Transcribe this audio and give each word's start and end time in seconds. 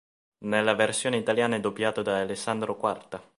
Nella 0.45 0.73
versione 0.73 1.17
italiana 1.17 1.57
è 1.57 1.59
doppiato 1.59 2.01
da 2.01 2.21
Alessandro 2.21 2.75
Quarta. 2.75 3.21